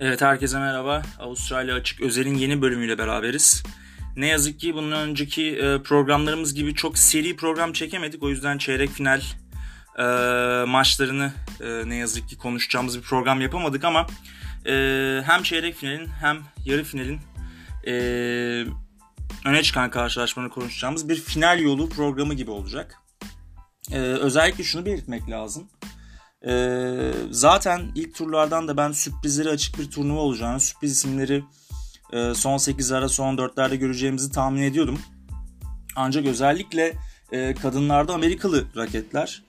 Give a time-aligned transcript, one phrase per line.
[0.00, 1.02] Evet herkese merhaba.
[1.18, 3.62] Avustralya Açık Özel'in yeni bölümüyle beraberiz.
[4.16, 8.22] Ne yazık ki bundan önceki e, programlarımız gibi çok seri program çekemedik.
[8.22, 9.20] O yüzden çeyrek final
[9.98, 10.04] e,
[10.64, 14.06] maçlarını e, ne yazık ki konuşacağımız bir program yapamadık ama
[15.24, 17.20] hem çeyrek finalin hem yarı finalin
[19.46, 22.94] öne çıkan karşılaşmaları konuşacağımız bir final yolu programı gibi olacak.
[23.92, 25.68] Özellikle şunu belirtmek lazım.
[26.46, 31.44] Ee, zaten ilk turlardan da ben sürprizleri açık bir turnuva olacağını, sürpriz isimleri
[32.12, 34.98] e, son 8'lerde, son 4'lerde göreceğimizi tahmin ediyordum.
[35.96, 36.92] Ancak özellikle
[37.32, 39.42] e, kadınlarda Amerikalı raketler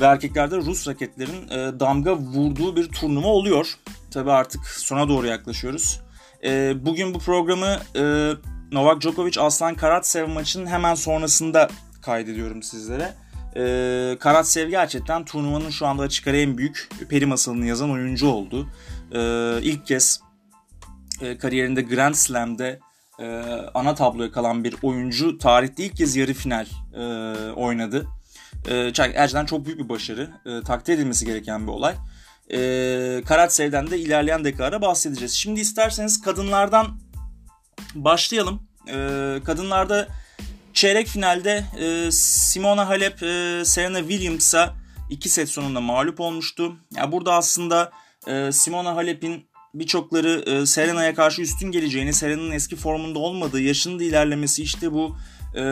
[0.00, 3.78] ve erkeklerde Rus raketlerin e, damga vurduğu bir turnuva oluyor.
[4.10, 6.00] Tabi artık sona doğru yaklaşıyoruz.
[6.44, 8.32] E, bugün bu programı e,
[8.72, 11.68] Novak Djokovic Aslan Karatsev maçının hemen sonrasında
[12.02, 13.14] kaydediyorum sizlere.
[13.56, 18.68] E, Karatsev gerçekten turnuvanın şu anda açık ara en büyük peri masalını yazan oyuncu oldu.
[19.12, 19.20] E,
[19.62, 20.20] ilk kez
[21.20, 22.80] e, kariyerinde Grand Slam'de
[23.20, 23.26] e,
[23.74, 27.02] ana tabloya kalan bir oyuncu tarihte ilk kez yarı final e,
[27.52, 28.06] oynadı.
[28.68, 30.30] E, gerçekten çok büyük bir başarı.
[30.46, 31.94] E, takdir edilmesi gereken bir olay.
[32.52, 35.32] E, Karatsev'den de ilerleyen dakikalarda bahsedeceğiz.
[35.32, 37.00] Şimdi isterseniz kadınlardan
[37.94, 38.62] başlayalım.
[38.88, 38.96] E,
[39.44, 40.08] kadınlarda
[40.84, 44.74] Çeyrek finalde e, Simona Halep e, Serena Williams'a
[45.10, 46.76] iki set sonunda mağlup olmuştu.
[46.96, 47.92] Yani burada aslında
[48.26, 54.04] e, Simona Halep'in birçokları e, Serena'ya karşı üstün geleceğini, Serena'nın eski formunda olmadığı, yaşının da
[54.04, 55.16] ilerlemesi işte bu
[55.56, 55.64] e,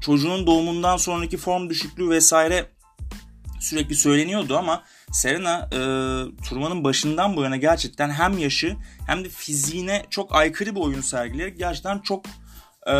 [0.00, 2.66] çocuğun doğumundan sonraki form düşüklüğü vesaire
[3.60, 5.78] sürekli söyleniyordu ama Serena e,
[6.48, 11.58] turnuvanın başından bu yana gerçekten hem yaşı hem de fiziğine çok aykırı bir oyun sergileyerek
[11.58, 12.24] gerçekten çok
[12.86, 12.94] e,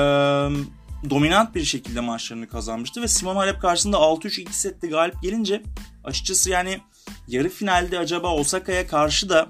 [1.10, 5.62] dominant bir şekilde maçlarını kazanmıştı ve Simon Halep karşısında 6-3 2 sette galip gelince
[6.04, 6.80] açıkçası yani
[7.28, 9.48] yarı finalde acaba Osaka'ya karşı da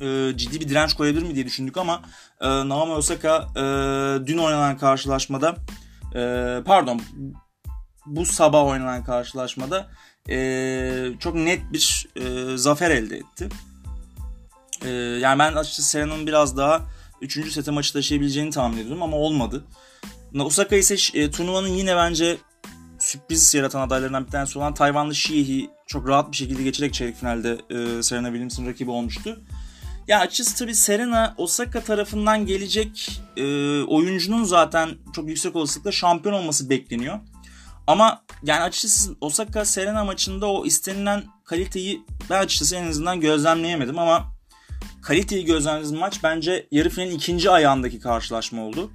[0.00, 2.02] e, ciddi bir direnç koyabilir mi diye düşündük ama
[2.40, 3.62] e, Naomi Osaka e,
[4.26, 5.56] dün oynanan karşılaşmada
[6.14, 6.20] e,
[6.64, 7.00] pardon
[8.06, 9.90] bu sabah oynanan karşılaşmada
[10.30, 13.48] e, çok net bir e, zafer elde etti.
[14.84, 16.82] E, yani ben açıkçası Serena'nın biraz daha
[17.20, 17.52] 3.
[17.52, 19.64] sete maçı taşıyabileceğini tahmin ediyordum ama olmadı.
[20.34, 22.36] Osaka ise e, turnuvanın yine bence
[22.98, 27.58] sürpriz yaratan adaylarından bir tanesi olan Tayvanlı Shihi çok rahat bir şekilde geçerek çeyrek finalde
[27.70, 29.40] e, Serena Williams'ın rakibi olmuştu.
[30.08, 33.42] Ya açıkçası tabii Serena Osaka tarafından gelecek e,
[33.82, 37.18] oyuncunun zaten çok yüksek olasılıkla şampiyon olması bekleniyor.
[37.86, 44.32] Ama yani açıkçası Osaka Serena maçında o istenilen kaliteyi ben açıkçası en azından gözlemleyemedim ama
[45.02, 48.90] kaliteyi gözlemlediğimiz maç bence yarı finalin ikinci ayağındaki karşılaşma oldu.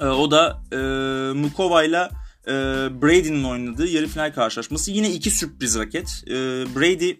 [0.00, 0.76] E, o da e,
[1.32, 2.10] Mukova ile
[2.46, 2.52] e,
[3.02, 4.90] Brady'nin oynadığı yarı final karşılaşması.
[4.90, 6.24] Yine iki sürpriz raket.
[6.26, 6.32] E,
[6.76, 7.14] Brady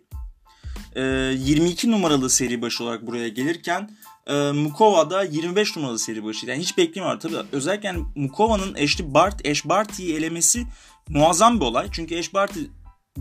[0.95, 3.91] e, 22 numaralı seri başı olarak buraya gelirken
[4.27, 6.47] e, Mukova da 25 numaralı seri başı.
[6.47, 7.21] Yani hiç beklemiyor.
[7.21, 10.67] Tabii özellikle yani Mukova'nın Ashley Bart, Ash Barty'yi elemesi
[11.09, 11.89] muazzam bir olay.
[11.93, 12.61] Çünkü Ash Barty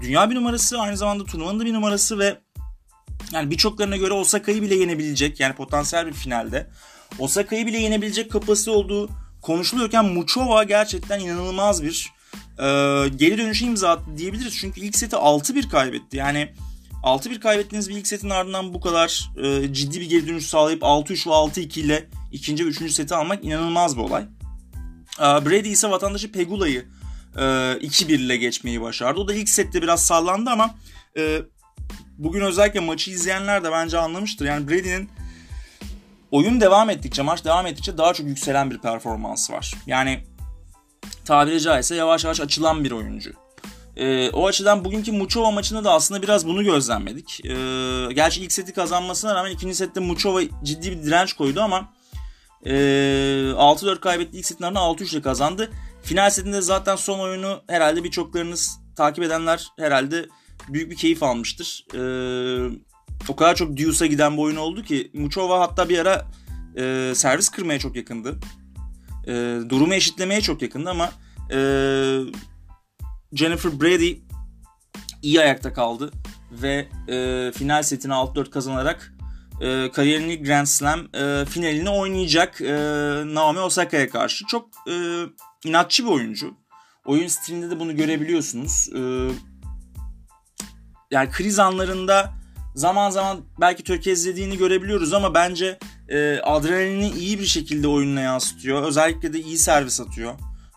[0.02, 2.38] dünya bir numarası aynı zamanda turnuvanın da bir numarası ve
[3.32, 6.70] yani birçoklarına göre Osaka'yı bile yenebilecek yani potansiyel bir finalde.
[7.20, 9.10] Osaka'yı bile yenebilecek kapasite olduğu
[9.42, 12.14] konuşuluyorken Muchova gerçekten inanılmaz bir
[12.60, 12.66] e,
[13.16, 14.58] geri dönüşü imza attı diyebiliriz.
[14.58, 16.18] Çünkü ilk seti 6-1 kaybetti.
[16.18, 16.54] Yani
[17.04, 21.30] 6-1 kaybettiğiniz bir ilk setin ardından bu kadar e, ciddi bir geri dönüş sağlayıp 6-3
[21.30, 24.24] ve 6-2 ile ikinci ve üçüncü seti almak inanılmaz bir olay.
[25.20, 26.86] E, Brady ise vatandaşı Pegula'yı
[27.36, 29.20] e, 2-1 ile geçmeyi başardı.
[29.20, 30.76] O da ilk sette biraz sallandı ama
[31.18, 31.42] e,
[32.18, 34.46] bugün özellikle maçı izleyenler de bence anlamıştır.
[34.46, 35.10] Yani Brady'nin
[36.32, 39.74] oyun devam ettikçe, maç devam ettikçe daha çok yükselen bir performans var.
[39.86, 40.24] Yani
[41.26, 43.34] tabiri caizse yavaş yavaş açılan bir oyuncu.
[43.96, 47.46] E, o açıdan bugünkü Muçova maçında da aslında biraz bunu gözlemledik.
[47.46, 47.54] E,
[48.14, 51.94] gerçi ilk seti kazanmasına rağmen ikinci sette Muçova ciddi bir direnç koydu ama
[52.66, 55.72] e, 6-4 kaybetti ilk setin ardından 6-3 ile kazandı.
[56.04, 60.26] Final setinde zaten son oyunu herhalde birçoklarınız takip edenler herhalde
[60.70, 61.86] büyük bir keyif almıştır.
[61.94, 62.00] E,
[63.28, 66.28] o kadar çok Deuce'a giden bir oyun oldu ki Muchova hatta bir ara
[66.78, 68.40] e, servis kırmaya çok yakındı.
[69.28, 71.12] E, durumu eşitlemeye çok yakındı ama
[71.52, 71.60] e,
[73.34, 74.18] Jennifer Brady
[75.22, 76.12] iyi ayakta kaldı
[76.52, 79.14] ve e, final setini 6-4 kazanarak
[79.62, 82.74] e, kariyerinin Grand Slam e, finalini oynayacak e,
[83.26, 84.46] Naomi Osaka'ya karşı.
[84.46, 85.24] Çok e,
[85.66, 86.54] inatçı bir oyuncu.
[87.06, 88.90] Oyun stilinde de bunu görebiliyorsunuz.
[88.96, 89.00] E,
[91.12, 92.34] yani kriz anlarında
[92.78, 95.80] zaman zaman belki tökezlediğini görebiliyoruz ama bence
[96.10, 98.84] e, adrenalini iyi bir şekilde oyununa yansıtıyor.
[98.84, 100.34] Özellikle de iyi servis atıyor.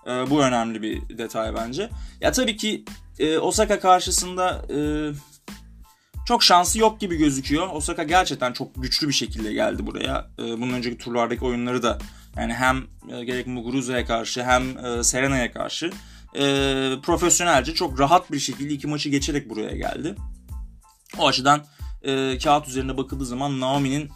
[0.06, 1.90] E, bu önemli bir detay bence.
[2.20, 2.84] Ya tabii ki
[3.18, 4.78] e, Osaka karşısında e,
[6.26, 7.68] çok şansı yok gibi gözüküyor.
[7.72, 10.30] Osaka gerçekten çok güçlü bir şekilde geldi buraya.
[10.38, 11.98] E, bunun önceki turlardaki oyunları da
[12.36, 15.90] yani hem e, gerek Muguruza'ya karşı hem e, Serena'ya karşı
[16.34, 16.42] e,
[17.02, 20.14] profesyonelce çok rahat bir şekilde iki maçı geçerek buraya geldi.
[21.18, 21.64] O açıdan
[22.02, 24.10] e, kağıt üzerine bakıldığı zaman Naomi'nin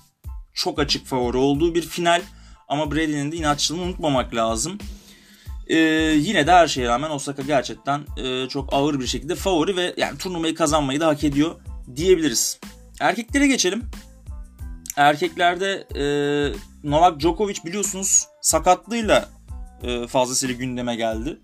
[0.55, 2.23] çok açık favori olduğu bir final.
[2.69, 4.79] Ama Brady'nin de inatçılığını unutmamak lazım.
[5.67, 5.77] Ee,
[6.17, 10.19] yine de her şeye rağmen Osaka gerçekten e, çok ağır bir şekilde favori ve yani
[10.19, 11.55] turnuvayı kazanmayı da hak ediyor
[11.97, 12.61] diyebiliriz.
[13.01, 13.83] Erkeklere geçelim.
[14.97, 16.05] Erkeklerde e,
[16.85, 19.29] Novak Djokovic biliyorsunuz sakatlığıyla
[19.83, 21.39] e, fazlasıyla gündeme geldi.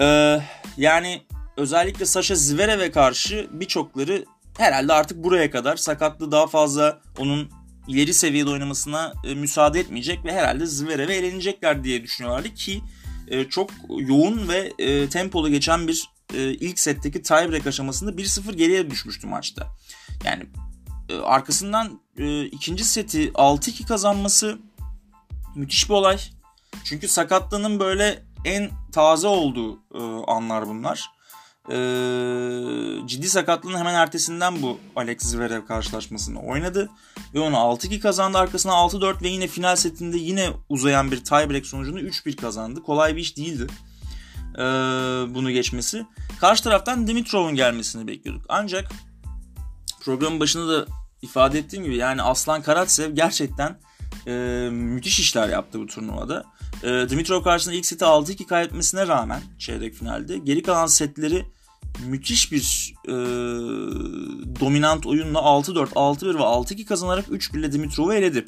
[0.00, 0.38] E,
[0.76, 1.22] yani
[1.56, 4.24] özellikle Sasha Zverev'e karşı birçokları
[4.58, 7.50] herhalde artık buraya kadar sakatlığı daha fazla onun
[7.88, 12.82] ileri seviyede oynamasına e, müsaade etmeyecek ve herhalde Zverev'e elenecekler diye düşünüyorlardı ki
[13.28, 18.90] e, çok yoğun ve e, tempolu geçen bir e, ilk setteki tiebreak aşamasında 1-0 geriye
[18.90, 19.66] düşmüştü maçta.
[20.24, 20.46] Yani
[21.08, 24.58] e, arkasından e, ikinci seti 6-2 kazanması
[25.54, 26.18] müthiş bir olay.
[26.84, 31.10] Çünkü sakatlığının böyle en taze olduğu e, anlar bunlar.
[31.70, 31.76] E,
[33.06, 36.90] ciddi sakatlığının hemen ertesinden bu Alex Zverev karşılaşmasını oynadı.
[37.34, 38.38] Ve onu 6-2 kazandı.
[38.38, 42.82] Arkasına 6-4 ve yine final setinde yine uzayan bir tiebreak sonucunu 3-1 kazandı.
[42.82, 43.66] Kolay bir iş değildi
[44.54, 44.62] e,
[45.34, 46.06] bunu geçmesi.
[46.40, 48.46] Karşı taraftan Dimitrov'un gelmesini bekliyorduk.
[48.48, 48.92] Ancak
[50.00, 50.86] programın başında da
[51.22, 53.78] ifade ettiğim gibi yani Aslan Karatsev gerçekten
[54.26, 54.32] e,
[54.72, 56.44] müthiş işler yaptı bu turnuvada.
[56.82, 61.46] E, Dimitrov karşısında ilk seti 6-2 kaybetmesine rağmen çeyrek finalde geri kalan setleri
[62.06, 63.12] müthiş bir e,
[64.60, 68.44] dominant oyunla 6-4, 6-1 ve 6-2 kazanarak 3-1 ile Dimitrov'u eledi.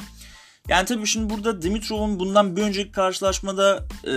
[0.69, 4.15] Yani tabii şimdi burada Dimitrov'un bundan bir önceki karşılaşmada e,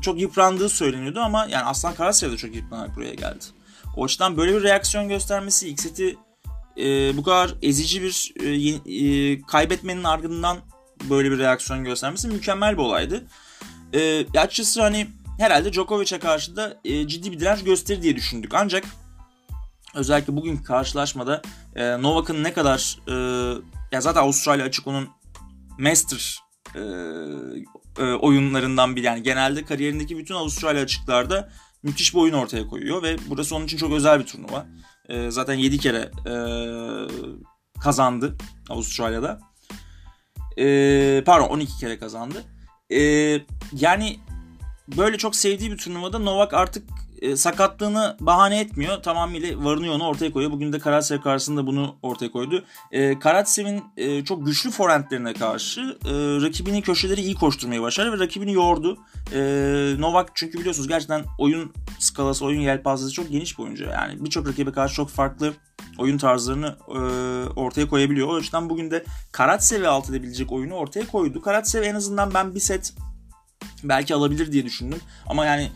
[0.00, 3.44] çok yıprandığı söyleniyordu ama yani Aslan Karasya da çok yıpranarak buraya geldi.
[3.96, 6.16] O açıdan böyle bir reaksiyon göstermesi ilk seti
[6.76, 10.58] e, bu kadar ezici bir e, e, kaybetmenin ardından
[11.10, 13.24] böyle bir reaksiyon göstermesi mükemmel bir olaydı.
[13.92, 15.06] E, açıkçası hani
[15.38, 18.54] herhalde Djokovic'e karşı da e, ciddi bir direnç gösterir diye düşündük.
[18.54, 18.84] Ancak
[19.94, 21.42] özellikle bugünkü karşılaşmada
[21.76, 23.14] e, Novak'ın ne kadar e,
[23.92, 25.08] ya zaten Avustralya açık onun
[25.78, 26.40] master
[26.74, 26.80] e,
[27.98, 29.06] e, oyunlarından biri.
[29.06, 31.50] Yani genelde kariyerindeki bütün Avustralya açıklarda
[31.82, 34.66] müthiş bir oyun ortaya koyuyor ve burası onun için çok özel bir turnuva.
[35.08, 36.34] E, zaten 7 kere e,
[37.80, 38.36] kazandı
[38.68, 39.49] Avustralya'da.
[40.60, 42.44] E, pardon 12 kere kazandı.
[42.92, 43.00] E,
[43.72, 44.18] yani
[44.96, 46.84] böyle çok sevdiği bir turnuvada Novak artık
[47.20, 49.02] e, sakatlığını bahane etmiyor.
[49.02, 50.52] Tamamıyla varını yoğunu ortaya koyuyor.
[50.52, 52.64] Bugün de Karatsev karşısında bunu ortaya koydu.
[52.92, 56.10] E, Karatsev'in e, çok güçlü forentlerine karşı e,
[56.42, 58.98] rakibinin köşeleri iyi koşturmayı başardı ve rakibini yordu.
[59.32, 59.40] E,
[59.98, 63.84] Novak çünkü biliyorsunuz gerçekten oyun skalası, oyun yelpazesi çok geniş bir oyuncu.
[63.84, 65.52] Yani birçok rakibe karşı çok farklı
[65.98, 66.98] oyun tarzlarını e,
[67.56, 68.28] ortaya koyabiliyor.
[68.28, 71.42] O yüzden bugün de Karatsev'e alt edebilecek oyunu ortaya koydu.
[71.42, 72.94] Karatsev en azından ben bir set
[73.84, 75.00] belki alabilir diye düşündüm.
[75.26, 75.70] Ama yani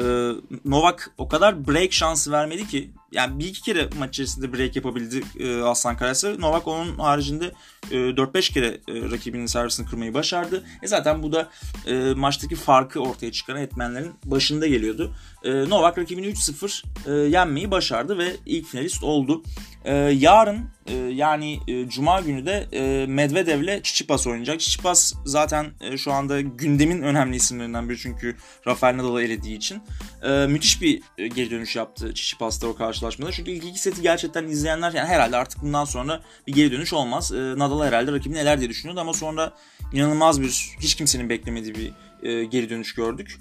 [0.00, 0.32] e,
[0.64, 5.22] Novak o kadar break şansı vermedi ki yani bir iki kere maç içerisinde break yapabildi
[5.38, 6.40] e, Aslan Karası.
[6.40, 7.52] Novak onun haricinde
[7.90, 10.64] e, 4-5 kere e, rakibinin servisini kırmayı başardı.
[10.82, 11.48] E zaten bu da
[11.86, 15.14] e, maçtaki farkı ortaya çıkaran etmenlerin başında geliyordu.
[15.44, 19.42] E, Novak rakibini 3-0 e, yenmeyi başardı ve ilk finalist oldu.
[19.84, 24.60] E, yarın e, yani e, Cuma günü de e, Medvedev'le Çiçipas oynayacak.
[24.60, 28.36] Çiçipas zaten e, şu anda gündemin önemli isimlerinden biri çünkü
[28.66, 29.82] Rafael Nadal'ı elediği için.
[30.22, 33.32] E, müthiş bir e, geri dönüş yaptı Çiçipas'ta o karşılaşmada.
[33.32, 37.32] Çünkü ilk iki seti gerçekten izleyenler yani herhalde artık bundan sonra bir geri dönüş olmaz.
[37.32, 39.52] E, Nadal herhalde rakibini neler diye düşünüyordu ama sonra
[39.92, 41.92] inanılmaz bir hiç kimsenin beklemediği bir
[42.28, 43.38] e, geri dönüş gördük.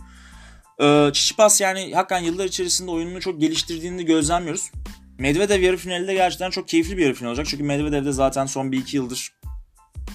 [0.82, 4.72] E, Çiçipas yani hakikaten yıllar içerisinde oyununu çok geliştirdiğini gözlemliyoruz.
[5.20, 7.46] Medvedev yarı finalde gerçekten çok keyifli bir yarı final olacak.
[7.50, 9.34] Çünkü Medvedev de zaten son 1-2 yıldır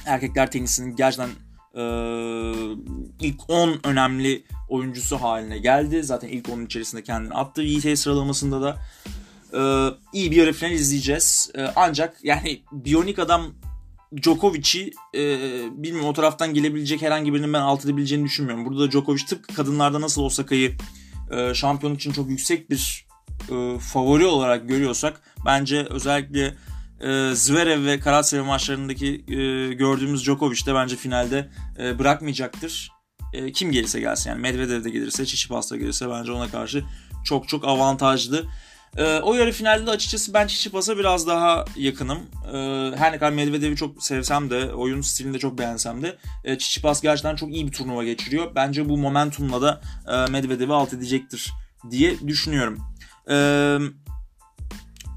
[0.06, 1.28] erkekler tenisinin gerçekten
[1.74, 1.82] e,
[3.20, 6.02] ilk 10 önemli oyuncusu haline geldi.
[6.02, 7.62] Zaten ilk 10'un içerisinde kendini attı.
[7.62, 8.76] VT sıralamasında da
[9.54, 11.50] e, iyi bir yarı final izleyeceğiz.
[11.54, 13.54] E, ancak yani Bionik adam
[14.22, 15.20] Djokovic'i e,
[15.82, 18.66] bilmiyorum o taraftan gelebilecek herhangi birinin ben alt edebileceğini düşünmüyorum.
[18.66, 20.76] Burada da Djokovic tıpkı kadınlarda nasıl Osaka'yı
[21.30, 23.06] e, şampiyon için çok yüksek bir
[23.50, 26.54] e, favori olarak görüyorsak bence özellikle
[27.00, 32.92] e, Zverev ve Karatsev maçlarındaki e, gördüğümüz Djokovic de bence finalde e, bırakmayacaktır.
[33.32, 36.84] E, kim gelirse gelsin yani Medvedev de gelirse, Tsitsipas da gelirse bence ona karşı
[37.24, 38.44] çok çok avantajlı.
[38.96, 42.18] E, o yarı finalde açıkçası ben Tsitsipas'a biraz daha yakınım.
[42.52, 42.56] E,
[42.96, 47.02] her ne kadar Medvedev'i çok sevsem de, oyun stilini de çok beğensem de e, Tsitsipas
[47.02, 48.54] gerçekten çok iyi bir turnuva geçiriyor.
[48.54, 51.52] Bence bu momentumla da e, Medvedev'i alt edecektir
[51.90, 52.78] diye düşünüyorum.
[53.30, 53.78] Ee,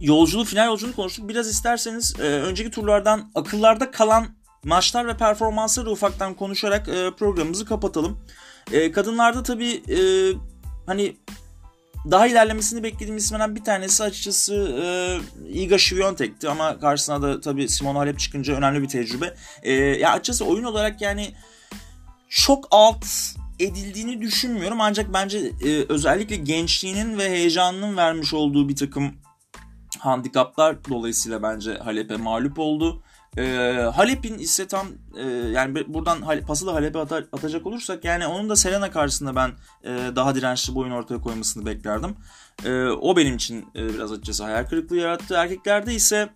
[0.01, 1.29] yolculuğu, final yolculuğunu konuştuk.
[1.29, 4.27] Biraz isterseniz e, önceki turlardan akıllarda kalan
[4.63, 8.19] maçlar ve performansları ufaktan konuşarak e, programımızı kapatalım.
[8.71, 9.99] E, kadınlarda tabii e,
[10.85, 11.17] hani
[12.11, 14.85] daha ilerlemesini beklediğim isimlerden bir tanesi açıkçası e,
[15.49, 19.35] Iga Świątek'ti ama karşısına da tabii Simon Halep çıkınca önemli bir tecrübe.
[19.63, 21.33] E, ya açıkçası oyun olarak yani
[22.29, 23.05] çok alt
[23.59, 29.13] edildiğini düşünmüyorum ancak bence e, özellikle gençliğinin ve heyecanının vermiş olduğu bir takım
[29.99, 33.03] handikaplar dolayısıyla bence Halep'e mağlup oldu.
[33.37, 33.43] E,
[33.95, 34.87] Halep'in ise tam
[35.17, 39.51] e, yani buradan pası da Halep'e atar, atacak olursak yani onun da Serena karşısında ben
[39.83, 42.15] e, daha dirençli bir oyun ortaya koymasını beklerdim.
[42.65, 45.35] E, o benim için e, biraz açıkçası hayal kırıklığı yarattı.
[45.35, 46.29] Erkeklerde ise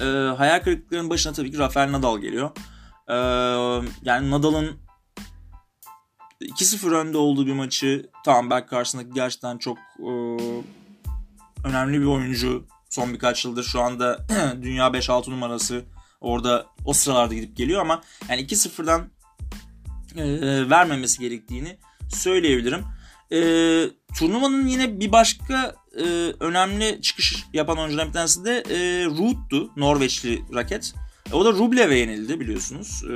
[0.00, 0.04] e,
[0.36, 2.50] hayal kırıklıklarının başına tabii ki Rafael Nadal geliyor.
[3.08, 3.14] E,
[4.02, 4.76] yani Nadal'ın
[6.40, 10.10] 2-0 önde olduğu bir maçı tamam belki karşısındaki gerçekten çok e,
[11.64, 14.26] önemli bir oyuncu son birkaç yıldır şu anda
[14.62, 15.84] dünya 5-6 numarası
[16.20, 19.10] orada o sıralarda gidip geliyor ama yani 2-0'dan
[20.16, 21.76] e, vermemesi gerektiğini
[22.08, 22.84] söyleyebilirim.
[23.32, 23.40] E,
[24.18, 26.04] turnuvanın yine bir başka e,
[26.40, 29.70] önemli çıkış yapan oyunculardan bir tanesi de e, Ruud'tu.
[29.76, 30.94] Norveçli raket.
[31.32, 33.02] E, o da Rublev'e yenildi biliyorsunuz.
[33.04, 33.14] E,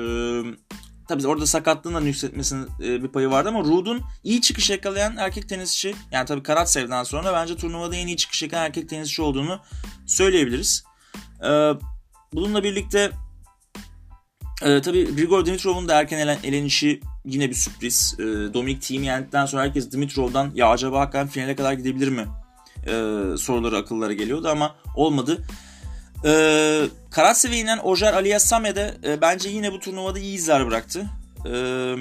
[1.08, 5.48] Tabii orada sakatlığın da yükseltmesinin e, bir payı vardı ama Ruud'un iyi çıkış yakalayan erkek
[5.48, 9.60] tenisçi yani tabii Karatsev'den sonra bence turnuvada en iyi çıkış yakalayan erkek tenisçi olduğunu
[10.06, 10.84] söyleyebiliriz.
[11.40, 11.72] E,
[12.32, 13.10] bununla birlikte
[14.62, 18.16] e, tabii Grigor Dimitrov'un da erken elen, elenişi yine bir sürpriz.
[18.18, 18.22] E,
[18.54, 22.26] Dominic Thiem yendikten sonra herkes Dimitrov'dan ya acaba hakikaten finale kadar gidebilir mi
[22.86, 22.92] e,
[23.36, 25.44] soruları akıllara geliyordu ama olmadı.
[26.24, 31.06] Ee, Karatseve'ye inen Ojar Aliyasame de e, bence yine bu turnuvada iyi izler bıraktı.
[31.46, 31.94] Ee,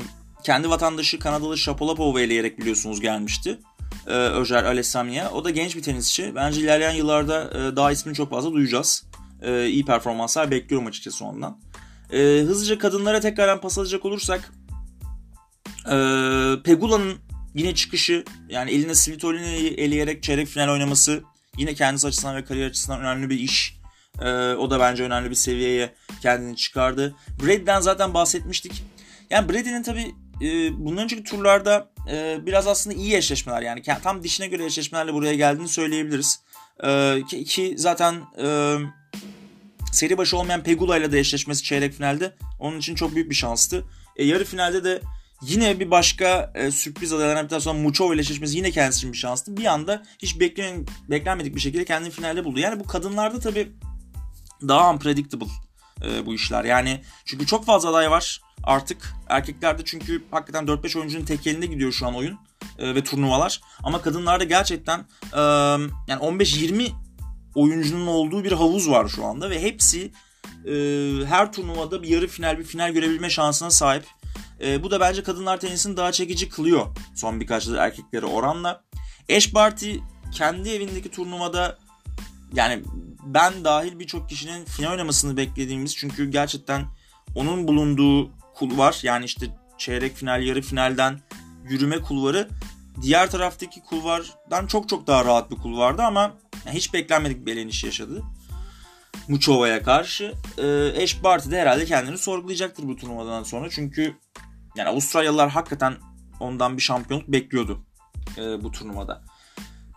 [0.44, 3.60] kendi vatandaşı Kanadalı Shapolapov'u eleyerek biliyorsunuz gelmişti.
[4.08, 5.28] Ee, Ojar Aliyasami'ye.
[5.28, 6.36] O da genç bir tenisçi.
[6.36, 9.04] Bence ilerleyen yıllarda e, daha ismini çok fazla duyacağız.
[9.42, 11.60] Ee, iyi performanslar bekliyorum açıkçası ondan.
[12.12, 14.54] Ee, hızlıca kadınlara tekrardan pas alacak olursak
[15.86, 15.96] e,
[16.64, 17.18] Pegula'nın
[17.56, 21.24] yine çıkışı yani eline Svitolina'yı eleyerek çeyrek final oynaması
[21.58, 23.73] yine kendisi açısından ve kariyer açısından önemli bir iş.
[24.22, 27.16] Ee, o da bence önemli bir seviyeye kendini çıkardı.
[27.44, 28.84] Brady'den zaten bahsetmiştik.
[29.30, 34.48] Yani Brady'nin tabii e, bundan önceki turlarda e, biraz aslında iyi eşleşmeler yani tam dişine
[34.48, 36.40] göre eşleşmelerle buraya geldiğini söyleyebiliriz.
[36.84, 38.78] E, ki, ki zaten e,
[39.92, 43.86] seri başı olmayan Pegula ile de eşleşmesi çeyrek finalde onun için çok büyük bir şanstı.
[44.16, 45.02] E, yarı finalde de
[45.42, 49.14] yine bir başka e, sürpriz adaylarından bir tanesi olan Muçova ile eşleşmesi yine kendisi için
[49.14, 49.58] bir şanstı.
[49.58, 52.60] Bir anda hiç beklen, beklenmedik bir şekilde kendini finalde buldu.
[52.60, 53.72] Yani bu kadınlarda tabii
[54.68, 55.48] daha unpredictable
[56.06, 56.64] e, bu işler.
[56.64, 59.14] Yani çünkü çok fazla aday var artık.
[59.30, 62.40] Erkeklerde çünkü hakikaten 4-5 oyuncunun tek elinde gidiyor şu an oyun
[62.80, 63.62] e, ve turnuvalar.
[63.84, 65.00] Ama kadınlarda gerçekten
[65.34, 65.40] e,
[66.08, 66.90] yani 15-20
[67.56, 70.12] oyuncunun olduğu bir havuz var şu anda ve hepsi
[70.66, 70.74] e,
[71.26, 74.06] her turnuvada bir yarı final bir final görebilme şansına sahip.
[74.62, 78.84] E, bu da bence kadınlar tenisini daha çekici kılıyor son birkaç yıldır erkeklere oranla.
[79.36, 79.96] Ash Barty
[80.32, 81.78] kendi evindeki turnuvada
[82.54, 82.84] yani
[83.26, 86.86] ben dahil birçok kişinin final oynamasını beklediğimiz çünkü gerçekten
[87.36, 89.46] onun bulunduğu kulvar yani işte
[89.78, 91.20] çeyrek final yarı finalden
[91.70, 92.50] yürüme kulvarı
[93.02, 96.34] diğer taraftaki kulvardan çok çok daha rahat bir kulvardı ama
[96.70, 98.24] hiç beklenmedik bir eleniş yaşadı.
[99.28, 100.34] Muçova'ya karşı.
[100.58, 103.70] E, Ash Barty de herhalde kendini sorgulayacaktır bu turnuvadan sonra.
[103.70, 104.18] Çünkü
[104.76, 105.96] yani Avustralyalılar hakikaten
[106.40, 107.86] ondan bir şampiyonluk bekliyordu
[108.38, 109.24] e, bu turnuvada.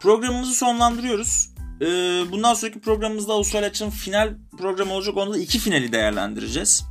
[0.01, 1.56] Programımızı sonlandırıyoruz.
[1.81, 1.87] Ee,
[2.33, 5.17] bundan sonraki programımızda Avustralya için final programı olacak.
[5.17, 6.85] Onda da iki finali değerlendireceğiz.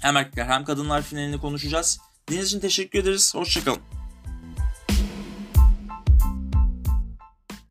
[0.00, 2.00] Hem erkekler hem kadınlar finalini konuşacağız.
[2.28, 3.34] Dinlediğiniz için teşekkür ederiz.
[3.34, 3.99] Hoşçakalın.